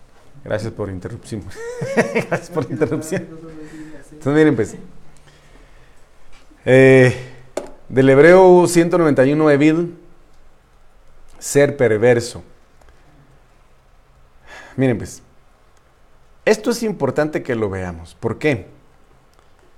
Gracias 0.43 0.71
por 0.71 0.89
interrupción. 0.89 1.43
Gracias 2.13 2.49
por 2.49 2.69
interrupción. 2.69 3.27
Entonces, 4.11 4.33
miren, 4.33 4.55
pues. 4.55 4.75
Eh, 6.65 7.36
del 7.89 8.09
hebreo 8.09 8.67
191 8.67 9.51
Evil, 9.51 9.97
ser 11.39 11.77
perverso. 11.77 12.43
Miren, 14.75 14.97
pues. 14.97 15.21
Esto 16.45 16.71
es 16.71 16.81
importante 16.83 17.43
que 17.43 17.55
lo 17.55 17.69
veamos. 17.69 18.15
¿Por 18.15 18.37
qué? 18.37 18.67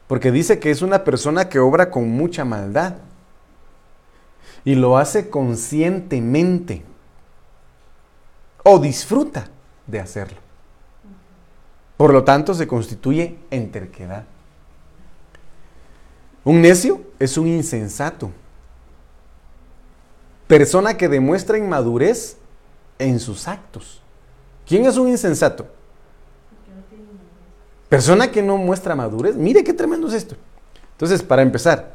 Porque 0.07 0.31
dice 0.31 0.59
que 0.59 0.69
es 0.69 0.81
una 0.81 1.03
persona 1.03 1.49
que 1.49 1.59
obra 1.59 1.89
con 1.89 2.09
mucha 2.09 2.45
maldad. 2.45 2.97
Y 4.63 4.75
lo 4.75 4.97
hace 4.97 5.29
conscientemente. 5.29 6.83
O 8.63 8.77
disfruta 8.77 9.47
de 9.87 9.99
hacerlo. 9.99 10.37
Por 11.97 12.13
lo 12.13 12.23
tanto, 12.23 12.53
se 12.53 12.67
constituye 12.67 13.37
en 13.49 13.71
terquedad. 13.71 14.25
Un 16.43 16.61
necio 16.61 17.08
es 17.19 17.37
un 17.37 17.47
insensato. 17.47 18.31
Persona 20.47 20.97
que 20.97 21.07
demuestra 21.07 21.57
inmadurez 21.57 22.37
en 22.97 23.19
sus 23.19 23.47
actos. 23.47 24.01
¿Quién 24.65 24.85
es 24.85 24.97
un 24.97 25.09
insensato? 25.09 25.67
Persona 27.87 28.31
que 28.31 28.41
no 28.41 28.57
muestra 28.57 28.95
madurez. 28.95 29.35
Mire 29.35 29.63
qué 29.63 29.73
tremendo 29.73 30.07
es 30.07 30.13
esto. 30.13 30.35
Entonces, 30.93 31.21
para 31.21 31.41
empezar, 31.41 31.93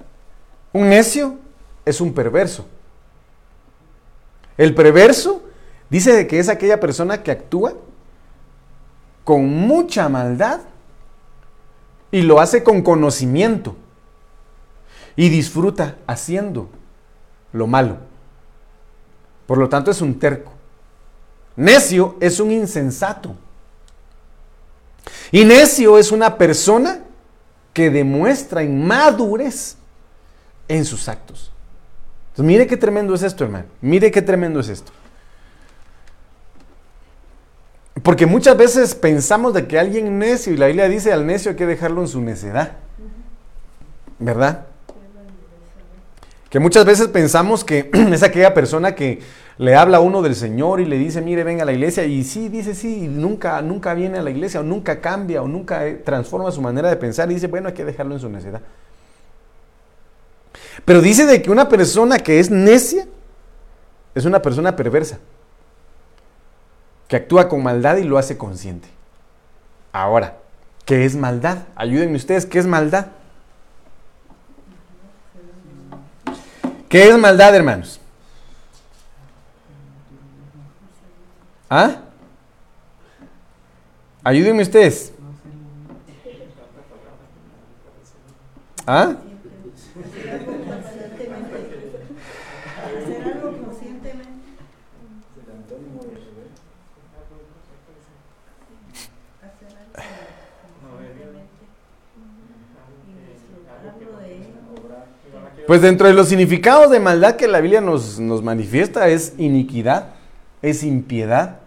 un 0.73 0.89
necio 0.89 1.37
es 1.85 2.01
un 2.01 2.13
perverso. 2.13 2.67
El 4.57 4.75
perverso 4.75 5.43
Dice 5.95 6.27
que 6.27 6.41
es 6.41 6.49
aquella 6.49 6.81
persona 6.81 7.23
que 7.23 7.31
actúa 7.31 7.75
con 9.23 9.47
mucha 9.47 10.09
maldad 10.09 10.61
y 12.11 12.23
lo 12.23 12.41
hace 12.41 12.65
con 12.65 12.83
conocimiento 12.83 13.77
y 15.17 15.29
disfruta 15.29 15.97
haciendo 16.07 16.69
lo 17.53 17.67
malo. 17.67 17.99
Por 19.47 19.59
lo 19.59 19.69
tanto 19.69 19.91
es 19.91 20.01
un 20.01 20.19
terco. 20.19 20.53
Necio 21.57 22.17
es 22.21 22.41
un 22.41 22.51
insensato. 22.51 23.37
Y 25.31 25.45
necio 25.45 25.99
es 25.99 26.11
una 26.13 26.37
persona 26.37 27.05
que 27.73 27.91
demuestra 27.91 28.63
inmadurez 28.63 29.77
en 30.69 30.85
sus 30.85 31.09
actos. 31.09 31.51
Mire 32.37 32.67
qué 32.67 32.77
tremendo 32.77 33.15
es 33.15 33.23
esto, 33.23 33.45
hermano. 33.45 33.67
Mire 33.81 34.11
qué 34.11 34.23
tremendo 34.23 34.61
es 34.61 34.69
esto. 34.69 34.93
Porque 38.03 38.27
muchas 38.27 38.57
veces 38.57 38.95
pensamos 38.95 39.55
de 39.55 39.67
que 39.67 39.79
alguien 39.79 40.19
necio, 40.19 40.53
y 40.53 40.57
la 40.57 40.67
Biblia 40.67 40.89
dice 40.89 41.13
al 41.13 41.27
necio 41.27 41.53
hay 41.53 41.57
que 41.57 41.67
dejarlo 41.67 42.01
en 42.01 42.09
su 42.09 42.21
necedad. 42.21 42.73
¿Verdad? 44.19 44.67
Que 46.55 46.61
muchas 46.61 46.85
veces 46.85 47.09
pensamos 47.09 47.65
que 47.65 47.91
es 48.13 48.23
aquella 48.23 48.55
persona 48.55 48.95
que 48.95 49.21
le 49.59 49.75
habla 49.75 49.97
a 49.97 50.01
uno 50.01 50.23
del 50.23 50.37
Señor 50.37 50.79
y 50.79 50.85
le 50.85 50.97
dice, 50.99 51.21
mire, 51.21 51.43
venga 51.43 51.65
a 51.65 51.67
la 51.67 51.73
iglesia, 51.73 52.05
y 52.05 52.23
sí, 52.23 52.49
dice 52.49 52.77
sí, 52.77 53.07
y 53.07 53.09
nunca, 53.09 53.61
nunca 53.61 53.93
viene 53.93 54.19
a 54.19 54.23
la 54.23 54.31
iglesia, 54.31 54.61
o 54.61 54.63
nunca 54.63 55.01
cambia, 55.01 55.43
o 55.43 55.49
nunca 55.49 55.85
eh, 55.85 55.95
transforma 55.95 56.53
su 56.53 56.63
manera 56.63 56.89
de 56.89 56.95
pensar, 56.95 57.29
y 57.29 57.35
dice, 57.35 57.49
bueno, 57.49 57.67
hay 57.67 57.75
que 57.75 57.85
dejarlo 57.85 58.15
en 58.15 58.21
su 58.21 58.29
necedad. 58.29 58.61
Pero 60.85 61.01
dice 61.01 61.27
de 61.27 61.43
que 61.43 61.51
una 61.51 61.69
persona 61.69 62.21
que 62.21 62.39
es 62.39 62.53
necia 62.53 63.09
es 64.15 64.25
una 64.25 64.41
persona 64.41 64.77
perversa 64.77 65.19
que 67.09 67.17
actúa 67.17 67.49
con 67.49 67.65
maldad 67.65 67.97
y 67.97 68.05
lo 68.05 68.17
hace 68.17 68.39
consciente. 68.39 68.87
Ahora, 69.91 70.37
¿qué 70.85 71.05
es 71.05 71.17
maldad? 71.17 71.65
Ayúdenme 71.75 72.15
ustedes, 72.15 72.47
¿qué 72.47 72.61
es 72.61 72.67
maldad? 72.69 73.07
¿Qué 76.95 77.09
es 77.09 77.19
maldad, 77.19 77.53
hermanos? 77.57 77.99
¿Ah? 81.69 81.97
Ayúdenme 84.23 84.63
ustedes. 84.63 85.13
¿Ah? 88.87 89.17
Pues 105.67 105.81
dentro 105.81 106.07
de 106.07 106.15
los 106.15 106.29
significados 106.29 106.91
de 106.91 107.01
maldad 107.01 107.37
que 107.37 107.49
la 107.49 107.61
Biblia 107.61 107.81
nos, 107.81 108.21
nos 108.21 108.43
manifiesta 108.43 109.09
es 109.09 109.33
iniquidad, 109.39 110.09
es 110.61 110.85
impiedad, 110.85 111.61